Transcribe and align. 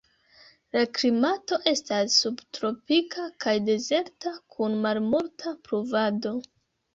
La 0.75 0.81
klimato 0.99 1.59
estas 1.71 2.15
subtropika 2.21 3.27
kaj 3.45 3.53
dezerta, 3.67 4.33
kun 4.57 4.79
malmulta 4.87 5.55
pluvado. 5.69 6.35